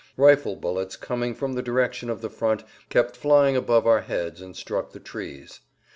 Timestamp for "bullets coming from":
0.55-1.53